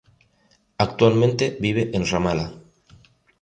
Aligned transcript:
Actualmente 0.79 1.57
vive 1.59 1.91
en 1.93 2.07
Ramala. 2.07 2.47